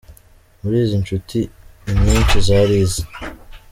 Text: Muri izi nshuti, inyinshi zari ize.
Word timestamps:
Muri 0.61 0.75
izi 0.83 0.95
nshuti, 1.03 1.39
inyinshi 1.91 2.35
zari 2.47 2.75
ize. 2.83 3.03